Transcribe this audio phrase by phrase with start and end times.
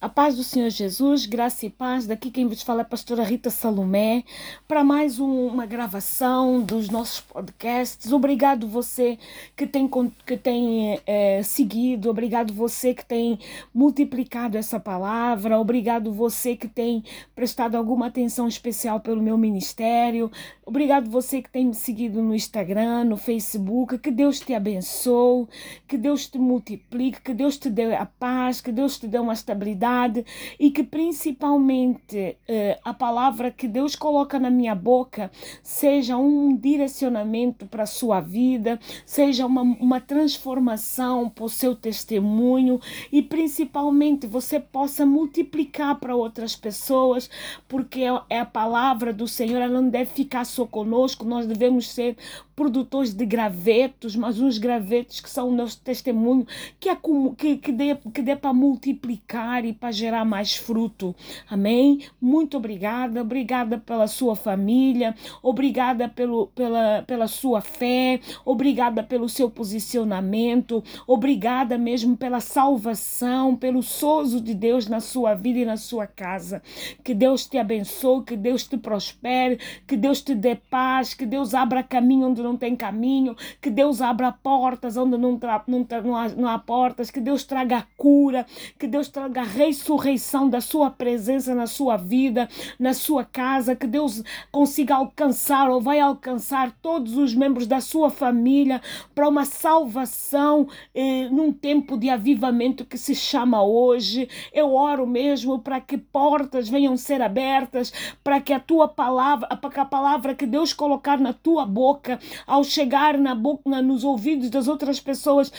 [0.00, 2.06] A paz do Senhor Jesus, graça e paz.
[2.06, 4.22] Daqui quem vos fala é a pastora Rita Salomé
[4.68, 8.12] para mais um, uma gravação dos nossos podcasts.
[8.12, 9.18] Obrigado você
[9.56, 9.90] que tem,
[10.24, 13.40] que tem é, seguido, obrigado você que tem
[13.74, 17.02] multiplicado essa palavra, obrigado você que tem
[17.34, 20.30] prestado alguma atenção especial pelo meu ministério,
[20.64, 23.98] obrigado você que tem me seguido no Instagram, no Facebook.
[23.98, 25.48] Que Deus te abençoe,
[25.88, 29.32] que Deus te multiplique, que Deus te dê a paz, que Deus te dê uma
[29.32, 30.24] estabilidade verdade
[30.58, 35.30] e que principalmente uh, a palavra que Deus coloca na minha boca
[35.62, 42.80] seja um direcionamento para a sua vida, seja uma, uma transformação para o seu testemunho
[43.10, 47.30] e principalmente você possa multiplicar para outras pessoas,
[47.66, 51.88] porque é, é a palavra do Senhor, ela não deve ficar só conosco, nós devemos
[51.88, 52.16] ser
[52.58, 56.44] produtores de gravetos, mas uns gravetos que são o nosso testemunho,
[56.80, 56.96] que, é
[57.36, 61.14] que, que dê, que dê para multiplicar e para gerar mais fruto.
[61.48, 62.00] Amém?
[62.20, 69.50] Muito obrigada, obrigada pela sua família, obrigada pelo, pela, pela sua fé, obrigada pelo seu
[69.50, 76.06] posicionamento, obrigada mesmo pela salvação, pelo sozo de Deus na sua vida e na sua
[76.06, 76.62] casa.
[77.04, 81.54] Que Deus te abençoe, que Deus te prospere, que Deus te dê paz, que Deus
[81.54, 86.28] abra caminho onde não tem caminho, que Deus abra portas onde não, não, não, há,
[86.28, 88.46] não há portas, que Deus traga cura,
[88.78, 94.22] que Deus traga ressurreição da sua presença na sua vida, na sua casa, que Deus
[94.50, 98.80] consiga alcançar ou vai alcançar todos os membros da sua família
[99.14, 104.28] para uma salvação eh, num tempo de avivamento que se chama hoje.
[104.52, 107.92] Eu oro mesmo para que portas venham ser abertas,
[108.24, 112.18] para que a tua palavra, para que a palavra que Deus colocar na tua boca
[112.46, 115.52] ao chegar na boca, nos ouvidos das outras pessoas,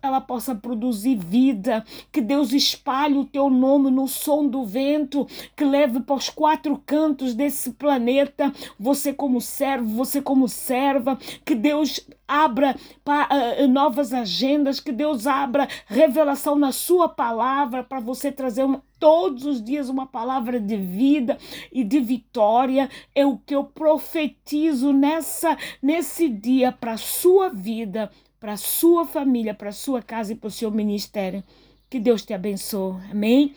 [0.00, 1.84] ela possa produzir vida.
[2.12, 6.82] Que Deus espalhe o teu nome no som do vento, que leve para os quatro
[6.84, 14.78] cantos desse planeta, você como servo, você como serva, que Deus abra uh, novas agendas,
[14.78, 20.06] que Deus abra revelação na sua palavra para você trazer uma, todos os dias uma
[20.06, 21.38] palavra de vida
[21.72, 22.88] e de vitória.
[23.14, 29.72] É o que eu profetizo nessa nesse dia para sua vida, para sua família, para
[29.72, 31.42] sua casa e para o seu ministério.
[31.90, 33.00] Que Deus te abençoe.
[33.10, 33.52] Amém.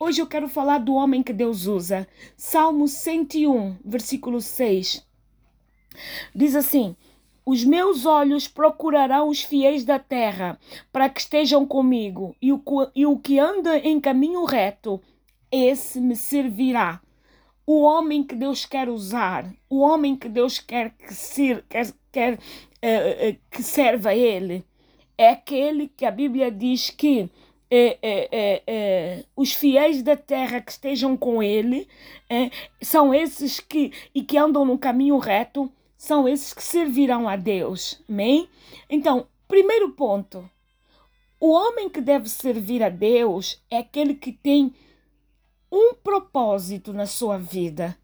[0.00, 2.08] Hoje eu quero falar do homem que Deus usa.
[2.36, 5.06] Salmo 101, versículo 6.
[6.34, 6.96] Diz assim:
[7.44, 10.58] os meus olhos procurarão os fiéis da terra,
[10.90, 12.60] para que estejam comigo, e o,
[12.92, 15.00] e o que anda em caminho reto,
[15.48, 17.00] esse me servirá.
[17.64, 22.34] O homem que Deus quer usar, o homem que Deus quer que, ser, quer, quer
[22.34, 24.64] uh, uh, que serva a Ele,
[25.16, 27.30] é aquele que a Bíblia diz que
[27.70, 31.88] é, é, é, os fiéis da terra que estejam com ele
[32.80, 38.02] são esses que e que andam no caminho reto são esses que servirão a Deus.
[38.08, 38.48] Amém?
[38.88, 40.48] Então, primeiro ponto:
[41.40, 44.74] o homem que deve servir a Deus é aquele que tem
[45.70, 47.96] um propósito na sua vida.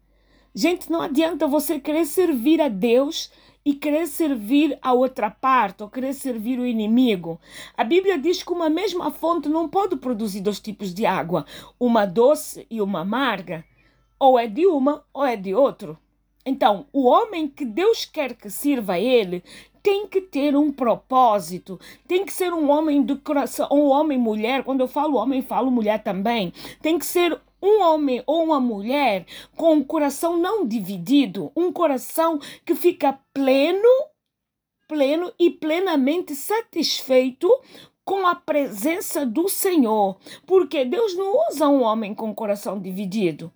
[0.53, 3.31] Gente, não adianta você querer servir a Deus
[3.65, 7.39] e querer servir a outra parte ou querer servir o inimigo.
[7.77, 11.45] A Bíblia diz que uma mesma fonte não pode produzir dois tipos de água,
[11.79, 13.63] uma doce e uma amarga.
[14.19, 15.97] Ou é de uma ou é de outro.
[16.45, 19.43] Então, o homem que Deus quer que sirva a ele
[19.81, 24.63] tem que ter um propósito, tem que ser um homem de coração, um homem mulher.
[24.63, 26.53] Quando eu falo homem, falo mulher também.
[26.81, 29.25] Tem que ser um homem ou uma mulher
[29.55, 33.87] com um coração não dividido, um coração que fica pleno,
[34.87, 37.49] pleno e plenamente satisfeito
[38.03, 43.49] com a presença do Senhor, porque Deus não usa um homem com coração dividido.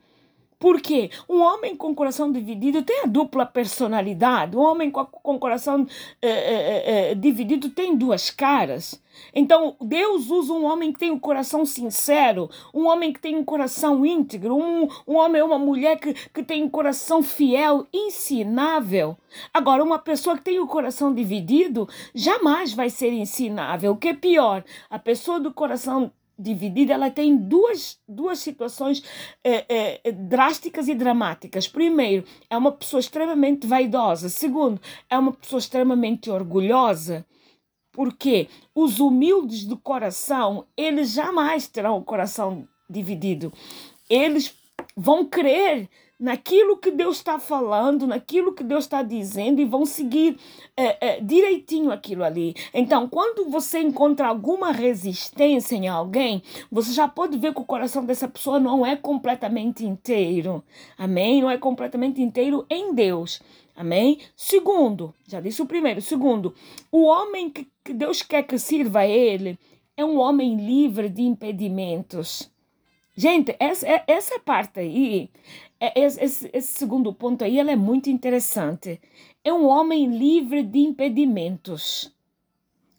[0.60, 4.58] Porque um homem com coração dividido tem a dupla personalidade.
[4.58, 5.86] Um homem com, com coração
[6.22, 9.02] é, é, é, dividido tem duas caras.
[9.34, 13.44] Então, Deus usa um homem que tem um coração sincero, um homem que tem um
[13.44, 19.18] coração íntegro, um, um homem ou uma mulher que, que tem um coração fiel, ensinável.
[19.54, 23.92] Agora, uma pessoa que tem o coração dividido jamais vai ser ensinável.
[23.92, 29.04] O que é pior, a pessoa do coração dividida, ela tem duas, duas situações
[29.44, 31.68] é, é, drásticas e dramáticas.
[31.68, 34.30] Primeiro, é uma pessoa extremamente vaidosa.
[34.30, 34.80] Segundo,
[35.10, 37.26] é uma pessoa extremamente orgulhosa.
[37.92, 43.52] Porque os humildes do coração, eles jamais terão o coração dividido.
[44.08, 44.54] Eles
[44.98, 45.88] vão querer
[46.20, 50.36] naquilo que Deus está falando, naquilo que Deus está dizendo e vão seguir
[50.76, 52.56] é, é, direitinho aquilo ali.
[52.74, 56.42] Então, quando você encontra alguma resistência em alguém,
[56.72, 60.64] você já pode ver que o coração dessa pessoa não é completamente inteiro.
[60.98, 61.42] Amém?
[61.42, 63.40] Não é completamente inteiro em Deus.
[63.76, 64.20] Amém?
[64.36, 66.02] Segundo, já disse o primeiro.
[66.02, 66.56] Segundo,
[66.92, 69.60] o homem que Deus quer que sirva a ele
[69.96, 72.50] é um homem livre de impedimentos.
[73.20, 75.32] Gente, essa, essa parte aí
[75.80, 79.02] é, esse, esse, segundo ponto aí ele é muito interessante.
[79.44, 82.16] É um homem livre de impedimentos.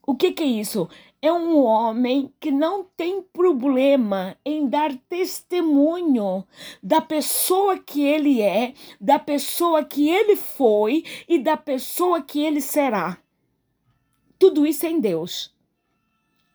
[0.06, 0.88] O que, que é isso?
[1.20, 6.44] É um homem que não tem problema em dar testemunho
[6.82, 12.60] da pessoa que ele é, da pessoa que ele foi e da pessoa que ele
[12.60, 13.18] será.
[14.38, 15.52] Tudo isso é em Deus.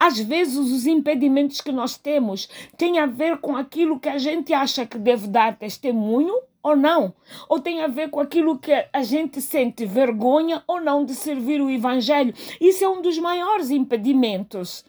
[0.04, 4.54] Às vezes, os impedimentos que nós temos têm a ver com aquilo que a gente
[4.54, 7.14] acha que deve dar testemunho ou não,
[7.48, 11.62] ou tem a ver com aquilo que a gente sente vergonha ou não de servir
[11.62, 12.34] o Evangelho.
[12.60, 14.84] Isso é um dos maiores impedimentos.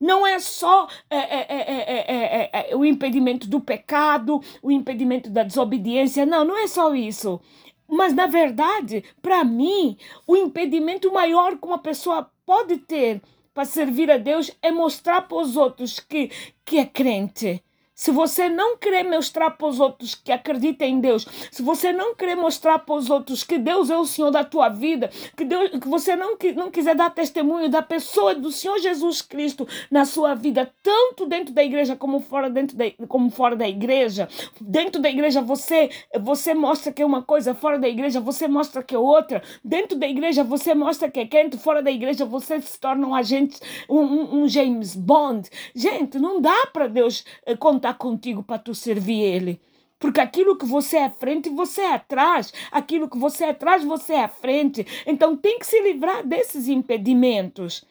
[0.00, 6.46] Não é só é, é, é, o impedimento do pecado, o impedimento da desobediência, não,
[6.46, 7.38] não é só isso.
[7.86, 13.20] Mas, na verdade, para mim, o impedimento maior que uma pessoa pode ter
[13.56, 16.30] para servir a Deus é mostrar para os outros que,
[16.62, 17.64] que é crente.
[17.98, 22.14] Se você não querer mostrar para os outros que acredita em Deus, se você não
[22.14, 25.70] querer mostrar para os outros que Deus é o Senhor da tua vida, que, Deus,
[25.70, 30.34] que você não, não quiser dar testemunho da pessoa do Senhor Jesus Cristo na sua
[30.34, 34.28] vida, tanto dentro da igreja como fora, dentro da, como fora da igreja,
[34.60, 35.88] dentro da igreja você,
[36.20, 39.98] você mostra que é uma coisa, fora da igreja você mostra que é outra, dentro
[39.98, 43.58] da igreja você mostra que é quente, fora da igreja você se torna um agente,
[43.88, 45.48] um, um James Bond.
[45.74, 49.60] Gente, não dá para Deus eh, contar está contigo para tu servir Ele.
[49.98, 52.52] Porque aquilo que você é frente, você é atrás.
[52.70, 54.86] Aquilo que você é atrás, você é à frente.
[55.06, 57.84] Então tem que se livrar desses impedimentos.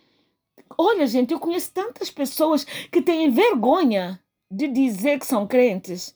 [0.78, 4.20] Olha, gente, eu conheço tantas pessoas que têm vergonha
[4.52, 6.16] de dizer que são crentes.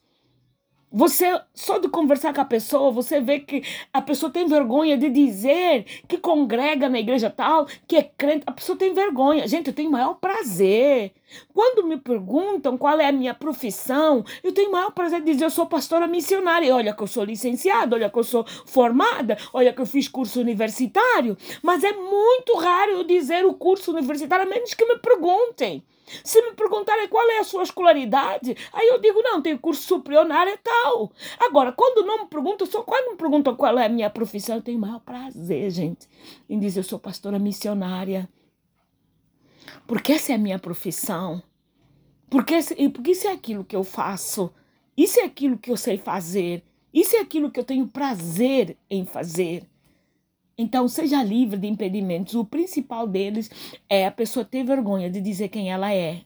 [0.91, 3.63] Você, só de conversar com a pessoa, você vê que
[3.93, 8.43] a pessoa tem vergonha de dizer que congrega na igreja tal, que é crente.
[8.47, 9.47] A pessoa tem vergonha.
[9.47, 11.11] Gente, eu tenho maior prazer.
[11.53, 15.51] Quando me perguntam qual é a minha profissão, eu tenho maior prazer de dizer eu
[15.51, 16.75] sou pastora missionária.
[16.75, 20.41] Olha que eu sou licenciada, olha que eu sou formada, olha que eu fiz curso
[20.41, 21.37] universitário.
[21.61, 25.83] Mas é muito raro eu dizer o curso universitário, a menos que me perguntem.
[26.23, 30.25] Se me perguntarem qual é a sua escolaridade, aí eu digo, não, tenho curso superior
[30.25, 31.11] na área tal.
[31.39, 34.61] Agora, quando não me perguntam, só quando me perguntam qual é a minha profissão, eu
[34.61, 36.07] tenho o maior prazer, gente,
[36.49, 38.29] em dizer eu sou pastora missionária.
[39.85, 41.41] Porque essa é a minha profissão.
[42.29, 42.55] Porque,
[42.93, 44.53] porque isso é aquilo que eu faço.
[44.95, 46.63] Isso é aquilo que eu sei fazer.
[46.93, 49.67] Isso é aquilo que eu tenho prazer em fazer.
[50.61, 52.35] Então, seja livre de impedimentos.
[52.35, 53.49] O principal deles
[53.87, 56.25] é a pessoa ter vergonha de dizer quem ela é,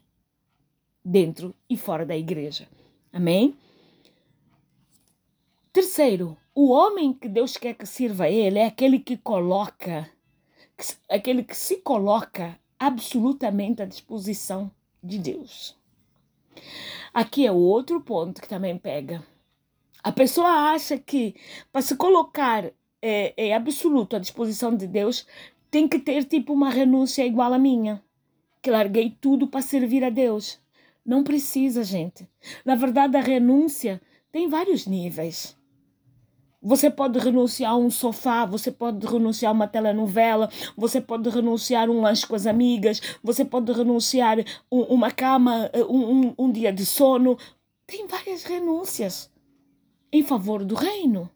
[1.05, 2.67] dentro e fora da igreja.
[3.11, 3.55] Amém?
[5.71, 10.09] Terceiro, o homem que Deus quer que sirva a ele é aquele que coloca,
[11.07, 14.71] aquele que se coloca absolutamente à disposição
[15.03, 15.77] de Deus.
[17.13, 19.23] Aqui é outro ponto que também pega.
[20.03, 21.35] A pessoa acha que
[21.71, 22.73] para se colocar
[23.03, 25.27] é, é absoluto à disposição de Deus,
[25.69, 28.01] tem que ter tipo uma renúncia igual à minha,
[28.61, 30.57] que larguei tudo para servir a Deus.
[31.05, 32.25] Não precisa, gente.
[32.63, 35.57] Na verdade, a renúncia tem vários níveis.
[36.61, 41.89] Você pode renunciar a um sofá, você pode renunciar a uma telenovela, você pode renunciar
[41.89, 44.37] a um lanche com as amigas, você pode renunciar
[44.71, 47.37] uma cama, um, um, um dia de sono.
[47.85, 49.29] Tem várias renúncias
[50.09, 51.29] em favor do reino.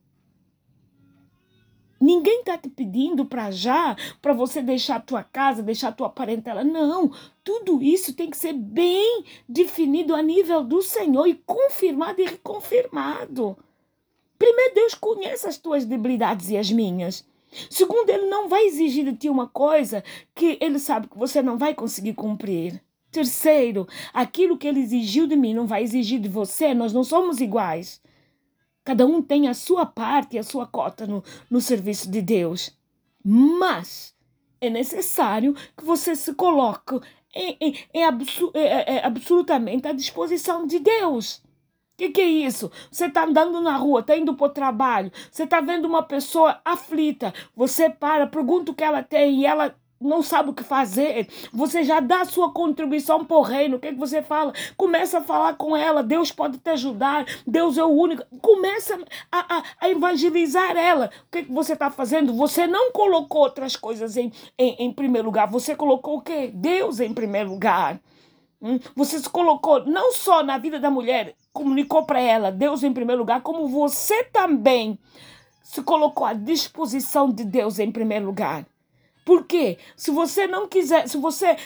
[1.99, 6.09] Ninguém está te pedindo para já, para você deixar a tua casa, deixar a tua
[6.09, 6.63] parentela.
[6.63, 7.11] Não,
[7.43, 13.57] tudo isso tem que ser bem definido a nível do Senhor e confirmado e reconfirmado.
[14.37, 17.25] Primeiro, Deus conhece as tuas debilidades e as minhas.
[17.69, 20.03] Segundo, Ele não vai exigir de ti uma coisa
[20.35, 22.81] que Ele sabe que você não vai conseguir cumprir.
[23.09, 27.41] Terceiro, aquilo que Ele exigiu de mim não vai exigir de você, nós não somos
[27.41, 28.01] iguais.
[28.87, 32.73] Cada um tem a sua parte, a sua cota no, no serviço de Deus.
[33.21, 34.15] Mas
[34.61, 36.97] é necessário que você se coloque
[37.35, 41.39] em, em, em absu, é, é, absolutamente à disposição de Deus.
[41.39, 41.41] O
[41.97, 42.71] que, que, é isso?
[42.89, 46.61] Você está andando na rua, está indo para o trabalho, você está vendo uma pessoa
[46.63, 51.27] aflita, você para, pergunta o que ela tem e ela não sabe o que fazer,
[51.51, 53.77] você já dá sua contribuição para o reino.
[53.77, 54.53] O que, é que você fala?
[54.75, 56.03] Começa a falar com ela.
[56.03, 57.25] Deus pode te ajudar.
[57.45, 58.23] Deus é o único.
[58.41, 58.99] Começa
[59.31, 61.09] a, a, a evangelizar ela.
[61.27, 62.33] O que, é que você está fazendo?
[62.33, 65.49] Você não colocou outras coisas em, em, em primeiro lugar.
[65.49, 66.51] Você colocou o quê?
[66.53, 67.99] Deus em primeiro lugar.
[68.61, 68.79] Hum?
[68.95, 73.21] Você se colocou não só na vida da mulher, comunicou para ela Deus em primeiro
[73.21, 74.97] lugar, como você também
[75.61, 78.65] se colocou à disposição de Deus em primeiro lugar.
[79.27, 79.77] Por quê?
[79.97, 81.57] Se você não quiser, se você eh,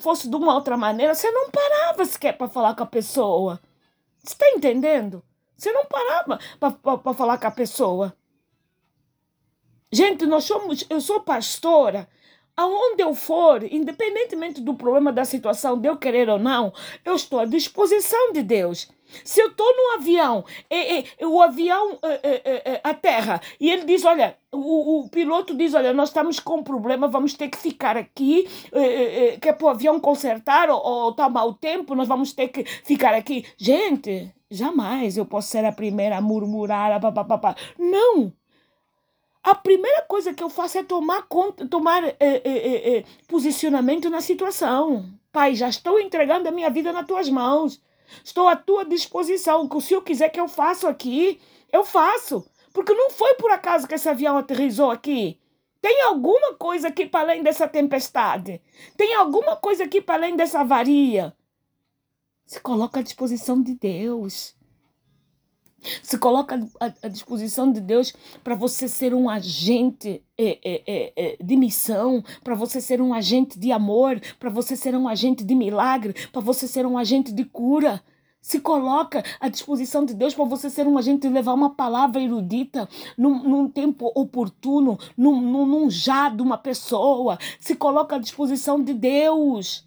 [0.00, 3.60] fosse de uma outra maneira, você não parava sequer para falar com a pessoa.
[4.24, 5.22] Você está entendendo?
[5.58, 8.16] Você não parava para falar com a pessoa.
[9.92, 12.08] Gente, nós somos, eu sou pastora.
[12.56, 16.72] Aonde eu for, independentemente do problema da situação, de eu querer ou não,
[17.04, 18.88] eu estou à disposição de Deus.
[19.24, 24.04] Se eu estou no avião, e, e, o avião é, a terra, e ele diz:
[24.04, 27.96] Olha, o, o, piloto diz: Olha, nós estamos com um problema, vamos ter que ficar
[27.96, 28.48] aqui,
[29.40, 33.14] que é para o avião consertar, ou está mau tempo, nós vamos ter que ficar
[33.14, 33.44] aqui.
[33.56, 37.54] Gente, jamais eu posso ser a primeira a murmurar, a papapá.
[37.78, 38.32] Não!
[39.46, 42.02] A primeira coisa que eu faço é tomar conta, tomar
[43.28, 45.08] posicionamento na situação.
[45.30, 47.80] Pai, já estou entregando a minha vida nas tuas mãos.
[48.24, 49.62] Estou à tua disposição.
[49.62, 51.40] O que o senhor quiser que eu faça aqui,
[51.72, 52.44] eu faço.
[52.74, 55.38] Porque não foi por acaso que esse avião aterrizou aqui.
[55.80, 58.60] Tem alguma coisa aqui para além dessa tempestade.
[58.96, 61.32] Tem alguma coisa aqui para além dessa avaria.
[62.44, 64.56] Se coloca à disposição de Deus.
[66.02, 71.36] Se coloca à, disposição de Deus para você ser um agente é, é, é, é
[71.42, 75.54] de missão, para você ser um agente de amor, para você ser um agente de
[75.54, 78.02] milagre, para você ser um agente de cura.
[78.40, 82.22] Se coloca à disposição de Deus para você ser um agente de levar uma palavra
[82.22, 87.38] erudita num, num tempo oportuno, num, num, num já de uma pessoa.
[87.58, 89.85] Se coloca à disposição de Deus.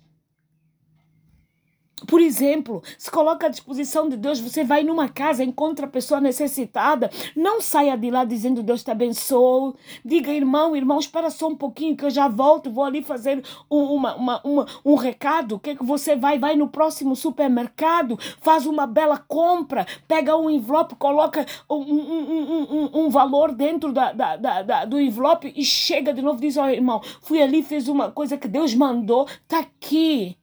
[2.07, 6.21] Por exemplo, se coloca à disposição de Deus, você vai numa casa, encontra a pessoa
[6.21, 9.73] necessitada, não saia de lá dizendo Deus te abençoe.
[10.03, 13.83] Diga, irmão, irmão, espera só um pouquinho que eu já volto, vou ali fazer um,
[13.83, 15.55] uma, uma, uma, um recado.
[15.55, 16.37] O que, é que você vai?
[16.39, 23.05] Vai no próximo supermercado, faz uma bela compra, pega um envelope, coloca um, um, um,
[23.05, 26.57] um valor dentro da, da, da, da, do envelope e chega de novo e diz,
[26.57, 30.37] ó oh, irmão, fui ali, fiz uma coisa que Deus mandou, tá aqui.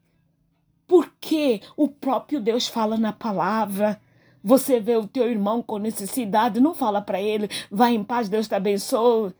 [0.86, 4.00] Porque o próprio Deus fala na palavra.
[4.42, 8.46] Você vê o teu irmão com necessidade, não fala para ele, vai em paz, Deus
[8.46, 9.34] te abençoe.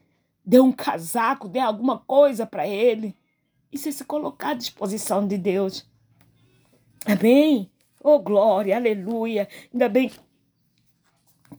[0.45, 3.15] Dê um casaco, dê alguma coisa para ele.
[3.73, 5.87] Isso é se colocar à disposição de Deus.
[7.05, 7.71] Amém?
[8.03, 9.49] Oh, glória, aleluia.
[9.73, 10.11] Ainda bem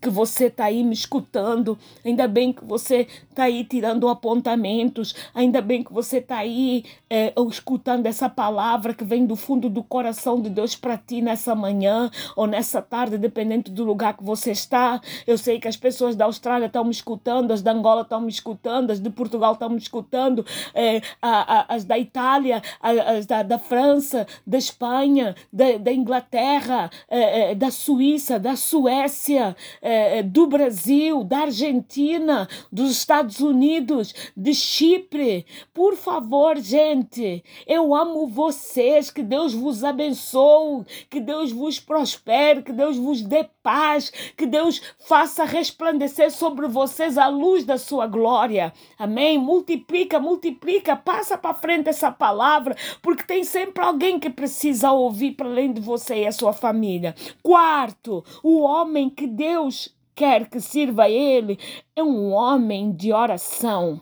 [0.01, 5.61] que você está aí me escutando, ainda bem que você está aí tirando apontamentos, ainda
[5.61, 10.41] bem que você está aí é, escutando essa palavra que vem do fundo do coração
[10.41, 14.99] de Deus para ti nessa manhã ou nessa tarde, dependendo do lugar que você está.
[15.27, 18.29] Eu sei que as pessoas da Austrália estão me escutando, as da Angola estão me
[18.29, 23.43] escutando, as de Portugal estão me escutando, é, a, a, as da Itália, as da,
[23.43, 30.47] da França, da Espanha, da, da Inglaterra, é, é da Suíça, da Suécia é, do
[30.47, 35.45] Brasil, da Argentina, dos Estados Unidos, de Chipre.
[35.73, 39.11] Por favor, gente, eu amo vocês.
[39.11, 44.81] Que Deus vos abençoe, que Deus vos prospere, que Deus vos dê paz, que Deus
[44.99, 48.73] faça resplandecer sobre vocês a luz da sua glória.
[48.97, 49.37] Amém?
[49.37, 55.47] Multiplica, multiplica, passa para frente essa palavra, porque tem sempre alguém que precisa ouvir para
[55.47, 57.13] além de você e a sua família.
[57.43, 61.59] Quarto, o homem que Deus quer que sirva a Ele
[61.95, 64.01] é um homem de oração.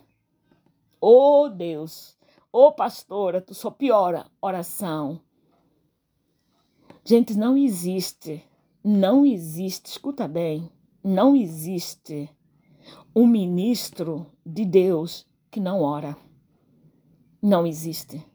[1.02, 2.18] Oh Deus,
[2.54, 5.20] oh pastora, tu só piora oração.
[7.04, 8.42] Gente, não existe,
[8.82, 10.72] não existe, escuta bem,
[11.04, 12.30] não existe
[13.14, 16.16] um ministro de Deus que não ora.
[17.42, 18.26] Não existe.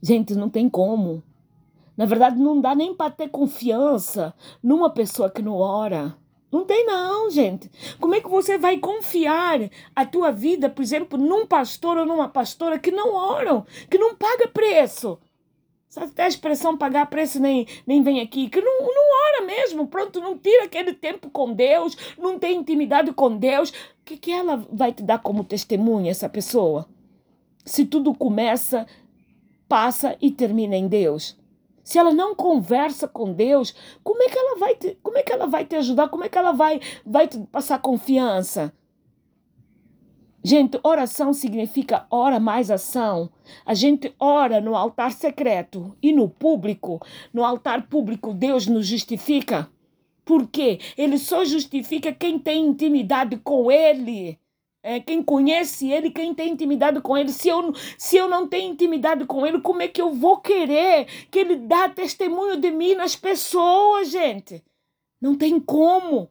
[0.00, 1.24] Gente, não tem como.
[1.96, 4.32] Na verdade, não dá nem para ter confiança
[4.62, 6.16] numa pessoa que não ora.
[6.54, 7.68] Não tem não, gente.
[7.98, 9.58] Como é que você vai confiar
[9.92, 14.14] a tua vida, por exemplo, num pastor ou numa pastora que não oram, que não
[14.14, 15.18] paga preço?
[15.96, 20.20] Até a expressão pagar preço nem, nem vem aqui, que não, não ora mesmo, pronto,
[20.20, 23.70] não tira aquele tempo com Deus, não tem intimidade com Deus.
[23.70, 26.86] O que, que ela vai te dar como testemunha, essa pessoa?
[27.64, 28.86] Se tudo começa,
[29.68, 31.36] passa e termina em Deus
[31.84, 35.32] se ela não conversa com Deus, como é que ela vai te, como é que
[35.32, 36.08] ela vai te ajudar?
[36.08, 38.72] Como é que ela vai, vai te passar confiança?
[40.42, 43.30] Gente, oração significa ora mais ação.
[43.64, 47.00] A gente ora no altar secreto e no público.
[47.32, 49.70] No altar público, Deus nos justifica.
[50.24, 50.80] Por quê?
[50.96, 54.38] Ele só justifica quem tem intimidade com Ele.
[54.86, 57.32] É, quem conhece Ele, quem tem intimidade com Ele.
[57.32, 61.06] Se eu, se eu não tenho intimidade com Ele, como é que eu vou querer
[61.30, 64.62] que Ele dê testemunho de mim nas pessoas, gente?
[65.18, 66.28] Não tem como.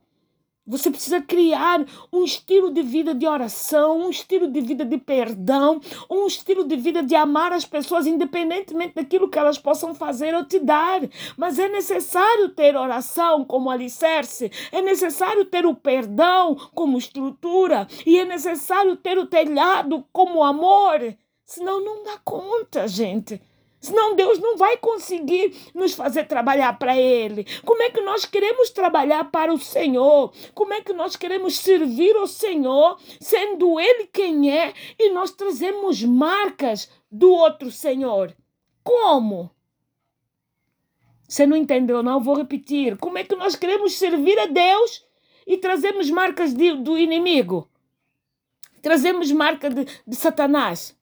[0.65, 5.81] Você precisa criar um estilo de vida de oração, um estilo de vida de perdão,
[6.09, 10.45] um estilo de vida de amar as pessoas, independentemente daquilo que elas possam fazer ou
[10.45, 11.01] te dar.
[11.35, 18.17] Mas é necessário ter oração como alicerce, é necessário ter o perdão como estrutura, e
[18.17, 20.99] é necessário ter o telhado como amor.
[21.43, 23.41] Senão não dá conta, gente.
[23.83, 27.45] Senão Deus não vai conseguir nos fazer trabalhar para Ele.
[27.65, 30.31] Como é que nós queremos trabalhar para o Senhor?
[30.53, 36.01] Como é que nós queremos servir o Senhor, sendo Ele quem é, e nós trazemos
[36.01, 38.33] marcas do outro Senhor?
[38.85, 39.51] Como?
[41.27, 42.23] Você não entendeu, não?
[42.23, 42.97] Vou repetir.
[42.99, 45.05] Como é que nós queremos servir a Deus
[45.45, 47.69] e trazemos marcas de, do inimigo?
[48.81, 50.97] Trazemos marcas de, de Satanás?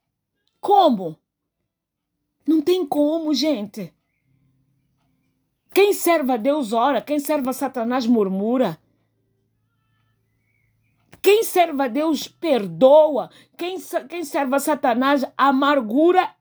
[0.60, 1.21] Como?
[2.46, 3.94] Não tem como, gente.
[5.74, 8.78] Quem serve a Deus ora, quem serve a Satanás murmura.
[11.22, 13.78] Quem serve a Deus perdoa, quem,
[14.10, 16.36] quem serve a Satanás amargura,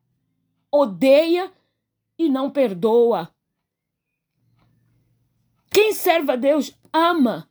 [0.73, 1.53] odeia
[2.19, 3.33] e não perdoa.
[5.71, 7.49] Quem serve a Deus ama,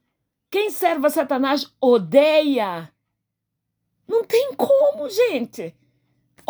[0.49, 2.91] quem serve a Satanás odeia.
[4.07, 5.75] Não tem como, gente.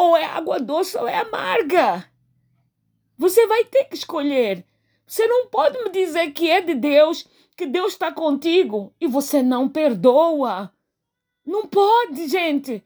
[0.01, 2.09] Ou é água doce ou é amarga.
[3.17, 4.65] Você vai ter que escolher.
[5.05, 7.27] Você não pode me dizer que é de Deus,
[7.57, 10.73] que Deus está contigo e você não perdoa.
[11.45, 12.81] Não pode, gente.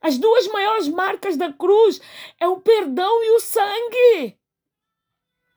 [0.00, 2.00] As duas maiores marcas da cruz
[2.38, 4.38] é o perdão e o sangue.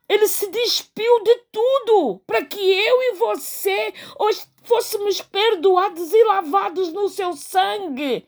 [0.10, 6.92] Ele se despiu de tudo para que eu e você hoje fôssemos perdoados e lavados
[6.92, 8.28] no seu sangue.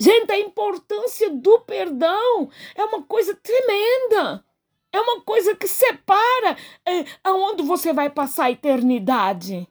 [0.00, 4.44] Gente, a importância do perdão é uma coisa tremenda.
[4.92, 9.68] É uma coisa que separa é, aonde você vai passar a eternidade.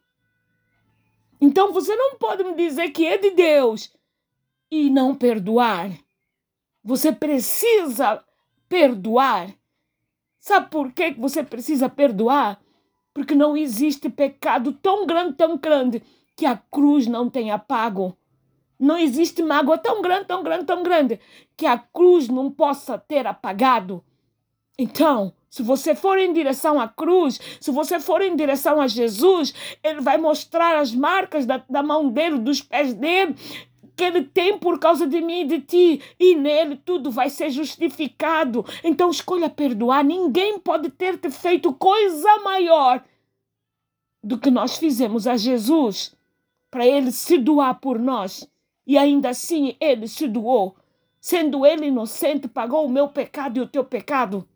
[1.39, 3.93] Então você não pode me dizer que é de Deus
[4.69, 5.91] e não perdoar.
[6.83, 8.23] Você precisa
[8.67, 9.53] perdoar.
[10.39, 12.59] Sabe por que você precisa perdoar?
[13.13, 16.03] Porque não existe pecado tão grande, tão grande,
[16.35, 18.16] que a cruz não tenha pago.
[18.79, 21.19] Não existe mágoa tão grande, tão grande, tão grande
[21.55, 24.03] que a cruz não possa ter apagado.
[24.77, 29.53] Então, se você for em direção à cruz, se você for em direção a Jesus,
[29.83, 33.35] Ele vai mostrar as marcas da, da mão dele, dos pés dele,
[33.95, 36.01] que Ele tem por causa de mim e de ti.
[36.19, 38.63] E nele tudo vai ser justificado.
[38.83, 40.03] Então, escolha perdoar.
[40.03, 43.03] Ninguém pode ter te feito coisa maior
[44.23, 46.15] do que nós fizemos a Jesus
[46.69, 48.47] para Ele se doar por nós.
[48.87, 50.77] E ainda assim ele se doou.
[51.19, 54.47] Sendo ele inocente, pagou o meu pecado e o teu pecado.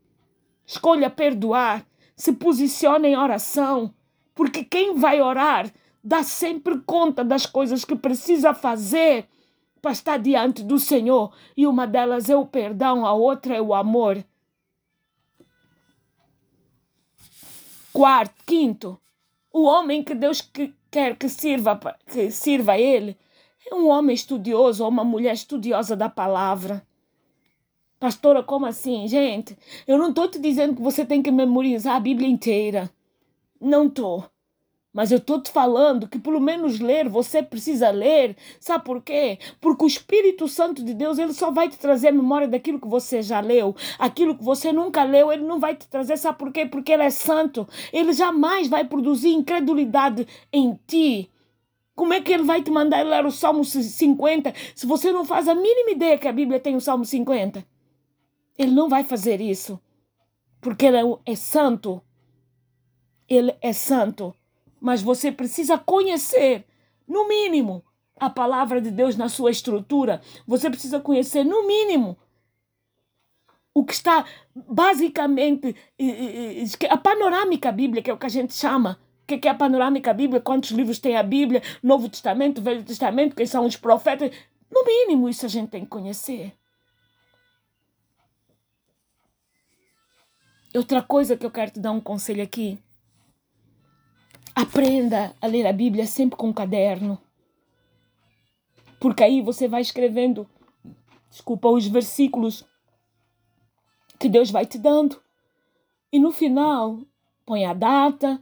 [0.65, 1.85] Escolha perdoar.
[2.15, 3.93] Se posicione em oração.
[4.33, 5.69] Porque quem vai orar
[6.01, 9.27] dá sempre conta das coisas que precisa fazer
[9.81, 11.33] para estar diante do Senhor.
[11.57, 14.23] E uma delas é o perdão, a outra é o amor.
[17.91, 18.97] Quarto, quinto,
[19.51, 20.41] o homem que Deus
[20.89, 23.17] quer que sirva, que sirva a Ele
[23.75, 26.85] um homem estudioso ou uma mulher estudiosa da palavra.
[27.99, 29.07] Pastora, como assim?
[29.07, 29.57] Gente,
[29.87, 32.89] eu não estou te dizendo que você tem que memorizar a Bíblia inteira.
[33.59, 34.25] Não estou.
[34.93, 38.35] Mas eu estou te falando que pelo menos ler, você precisa ler.
[38.59, 39.39] Sabe por quê?
[39.61, 42.87] Porque o Espírito Santo de Deus, ele só vai te trazer a memória daquilo que
[42.87, 43.75] você já leu.
[43.97, 46.17] Aquilo que você nunca leu, ele não vai te trazer.
[46.17, 46.65] Sabe por quê?
[46.65, 47.67] Porque ele é santo.
[47.93, 51.29] Ele jamais vai produzir incredulidade em ti.
[51.95, 55.47] Como é que ele vai te mandar ler o Salmo 50 se você não faz
[55.47, 57.65] a mínima ideia que a Bíblia tem o Salmo 50?
[58.57, 59.79] Ele não vai fazer isso.
[60.59, 62.01] Porque ele é, é santo.
[63.27, 64.33] Ele é santo.
[64.79, 66.65] Mas você precisa conhecer,
[67.07, 67.83] no mínimo,
[68.15, 70.21] a palavra de Deus na sua estrutura.
[70.47, 72.17] Você precisa conhecer, no mínimo,
[73.73, 74.25] o que está
[74.55, 75.75] basicamente
[76.89, 78.99] a panorâmica bíblica, que é o que a gente chama
[79.31, 83.35] que, que é a panorâmica Bíblia, quantos livros tem a Bíblia, Novo Testamento, Velho Testamento,
[83.35, 84.35] quem são os profetas.
[84.69, 86.53] No mínimo, isso a gente tem que conhecer.
[90.73, 92.79] Outra coisa que eu quero te dar um conselho aqui.
[94.53, 97.17] Aprenda a ler a Bíblia sempre com um caderno.
[98.99, 100.47] Porque aí você vai escrevendo,
[101.29, 102.65] desculpa, os versículos
[104.19, 105.21] que Deus vai te dando.
[106.11, 106.99] E no final,
[107.45, 108.41] põe a data,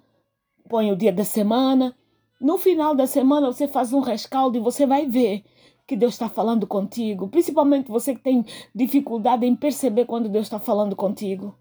[0.69, 1.95] põe o dia da semana.
[2.39, 5.43] No final da semana, você faz um rescaldo e você vai ver
[5.86, 7.27] que Deus está falando contigo.
[7.27, 11.58] Principalmente você que tem dificuldade em perceber quando Deus está falando contigo.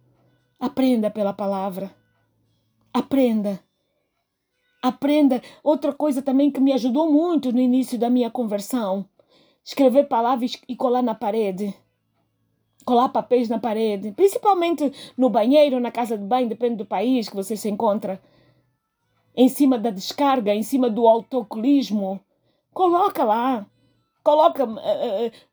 [0.60, 1.90] Aprenda pela palavra.
[2.92, 3.58] Aprenda.
[4.82, 5.42] Aprenda.
[5.64, 9.06] Outra coisa também que me ajudou muito no início da minha conversão:
[9.64, 11.74] escrever palavras e colar na parede.
[12.84, 14.12] Colar papéis na parede.
[14.12, 18.20] Principalmente no banheiro, na casa de banho, depende do país que você se encontra.
[19.38, 22.20] Em cima da descarga, em cima do autocolismo.
[22.74, 23.64] Coloca lá
[24.28, 24.76] coloca uh,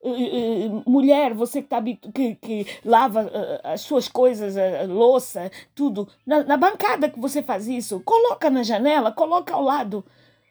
[0.04, 3.32] uh, uh, mulher, você que, tá, que, que lava
[3.64, 8.64] as suas coisas, a louça, tudo, na, na, bancada que você faz isso, coloca na
[8.64, 10.04] janela, coloca ao lado.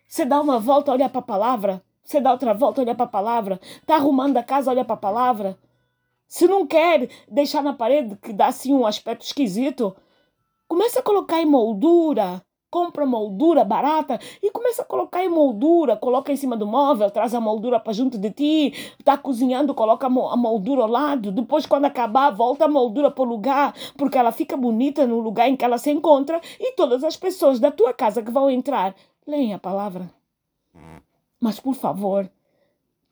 [0.09, 1.83] Você dá uma volta, olha para a palavra.
[2.03, 3.61] Você dá outra volta, olha para a palavra.
[3.85, 5.59] Tá arrumando a casa, olha para a palavra.
[6.27, 9.95] Se não quer deixar na parede que dá assim um aspecto esquisito,
[10.67, 12.43] começa a colocar em moldura
[12.75, 17.33] compra moldura barata e começa a colocar em moldura, coloca em cima do móvel, traz
[17.33, 21.85] a moldura para junto de ti, está cozinhando, coloca a moldura ao lado, depois quando
[21.85, 25.65] acabar, volta a moldura para o lugar, porque ela fica bonita no lugar em que
[25.65, 28.93] ela se encontra e todas as pessoas da tua casa que vão entrar,
[29.25, 30.11] leem a palavra.
[31.39, 32.29] Mas por favor,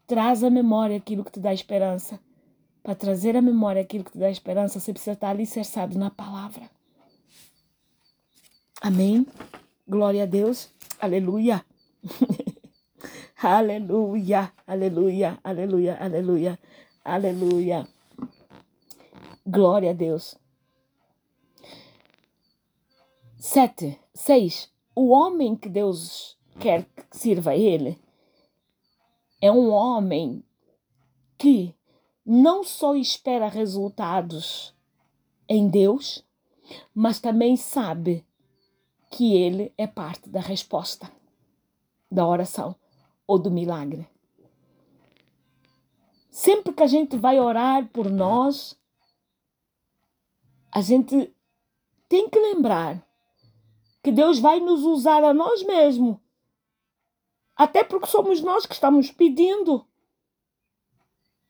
[0.09, 2.19] traz à memória aquilo que te dá esperança.
[2.83, 6.69] Para trazer à memória aquilo que te dá esperança, você precisa estar alicerçado na palavra.
[8.83, 9.25] Amém.
[9.89, 10.69] Glória a Deus.
[10.99, 11.65] Aleluia.
[13.41, 14.53] aleluia.
[14.67, 15.39] Aleluia.
[15.45, 15.97] Aleluia.
[16.01, 16.59] Aleluia.
[17.05, 17.89] Aleluia.
[19.47, 20.37] Glória a Deus.
[23.39, 24.01] Sete.
[24.13, 24.69] Seis.
[24.97, 27.97] O homem que Deus quer que sirva a ele
[29.41, 30.43] é um homem
[31.39, 31.73] que
[32.27, 34.75] não só espera resultados
[35.49, 36.25] em Deus,
[36.93, 38.27] mas também sabe
[39.13, 41.13] que ele é parte da resposta
[42.11, 42.75] da oração
[43.27, 44.09] ou do milagre.
[46.31, 48.75] Sempre que a gente vai orar por nós,
[50.73, 51.31] a gente
[52.09, 53.07] tem que lembrar
[54.03, 56.17] que Deus vai nos usar a nós mesmos.
[57.55, 59.87] Até porque somos nós que estamos pedindo.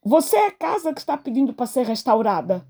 [0.04, 2.66] Você é a casa que está pedindo para ser restaurada.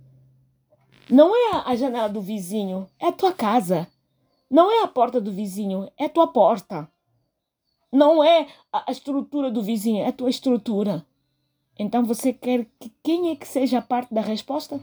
[1.08, 3.90] Não é a janela do vizinho, é a tua casa.
[4.52, 6.86] Não é a porta do vizinho, é tua porta.
[7.90, 11.06] Não é a estrutura do vizinho, é tua estrutura.
[11.78, 14.78] Então você quer que quem é que seja a parte da resposta?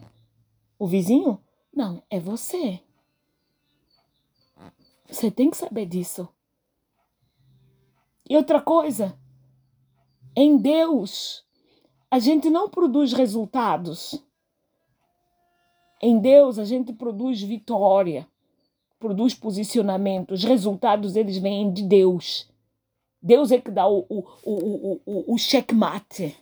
[0.80, 1.40] O vizinho?
[1.72, 2.82] Não, é você.
[5.08, 6.28] Você tem que saber disso.
[8.28, 9.16] E outra coisa,
[10.36, 11.46] em Deus,
[12.10, 14.20] a gente não produz resultados.
[16.02, 18.28] Em Deus, a gente produz vitória
[19.00, 22.48] produz posicionamento, os resultados eles vêm de Deus.
[23.22, 26.36] Deus é que dá o, o, o, o, o checkmate.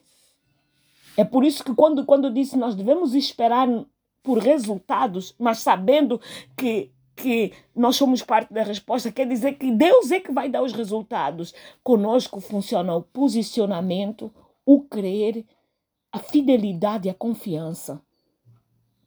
[1.15, 3.67] É por isso que quando, quando disse nós devemos esperar
[4.21, 6.19] por resultados, mas sabendo
[6.55, 10.61] que, que nós somos parte da resposta, quer dizer que Deus é que vai dar
[10.61, 11.53] os resultados.
[11.83, 14.31] Conosco funciona o posicionamento,
[14.65, 15.45] o crer,
[16.11, 18.01] a fidelidade e a confiança.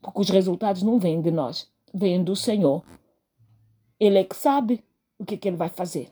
[0.00, 2.82] Porque os resultados não vêm de nós, vêm do Senhor.
[4.00, 4.82] Ele é que sabe
[5.18, 6.10] o que, que ele vai fazer.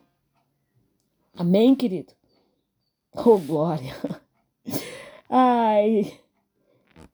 [1.35, 2.13] Amém, querido?
[3.15, 3.95] Oh, glória!
[5.31, 6.21] Ai,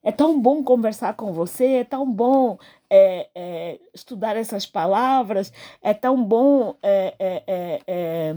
[0.02, 2.58] é tão bom conversar com você, é tão bom
[2.90, 8.36] é, é, estudar essas palavras, é tão bom é, é, é, é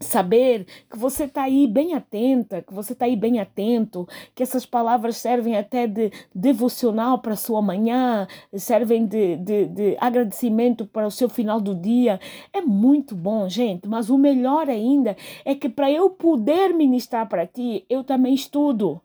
[0.00, 4.64] saber que você está aí bem atenta, que você está aí bem atento, que essas
[4.64, 11.06] palavras servem até de devocional para a sua manhã, servem de, de, de agradecimento para
[11.06, 12.18] o seu final do dia.
[12.52, 17.46] É muito bom, gente, mas o melhor ainda é que para eu poder ministrar para
[17.46, 19.00] ti, eu também estudo.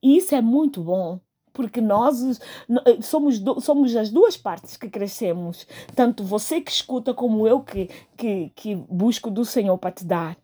[0.00, 1.18] E isso é muito bom
[1.58, 2.40] porque nós
[2.86, 7.90] eh, somos, somos as duas partes que crescemos, tanto você que escuta como eu que,
[8.16, 10.36] que, que busco do Senhor para te dar.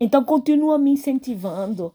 [0.00, 1.94] Então continua me incentivando,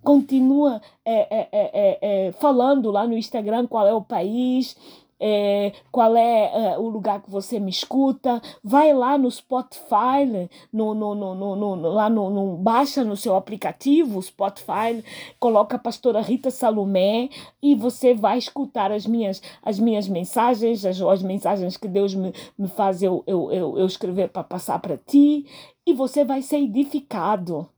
[0.00, 4.76] continua é, é, é, falando lá no Instagram qual é o país,
[5.20, 10.94] é, qual é, é, o lugar que você me escuta, vai lá no Spotify, no,
[10.94, 15.02] no, no, no, no lá no, no, baixa no seu aplicativo Spotify,
[15.40, 17.28] coloca a pastora Rita Salomé
[17.62, 22.32] e você vai escutar as minhas, as minhas mensagens, as, as mensagens que Deus me,
[22.58, 25.46] me faz eu, eu, eu, eu escrever para passar para ti,
[25.86, 27.68] e você vai ser edificado.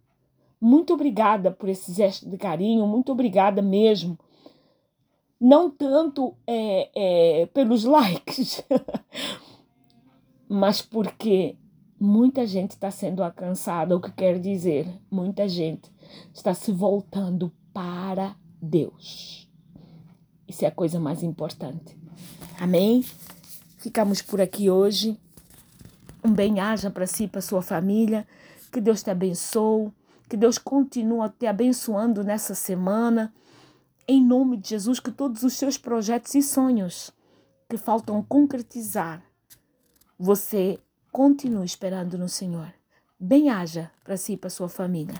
[0.60, 4.18] Muito obrigada por esse gesto de carinho, muito obrigada mesmo.
[5.40, 6.90] Não tanto é,
[7.42, 8.62] é, pelos likes,
[10.48, 11.56] mas porque
[11.98, 15.90] muita gente está sendo alcançada, o que quer dizer, muita gente
[16.34, 19.48] está se voltando para Deus.
[20.46, 21.96] Isso é a coisa mais importante.
[22.58, 23.04] Amém?
[23.78, 25.16] Ficamos por aqui hoje.
[26.24, 28.26] Um bem-aja para si para sua família.
[28.72, 29.92] Que Deus te abençoe.
[30.28, 33.32] Que Deus continue te abençoando nessa semana.
[34.12, 37.12] Em nome de Jesus, que todos os seus projetos e sonhos
[37.68, 39.22] que faltam concretizar,
[40.18, 40.80] você
[41.12, 42.74] continue esperando no Senhor.
[43.20, 45.14] Bem-aja para si e para sua família.